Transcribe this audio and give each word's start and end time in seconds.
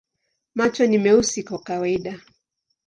Macho 0.55 0.87
ni 0.87 0.97
meusi 0.97 1.43
kwa 1.43 1.59
kawaida. 1.59 2.19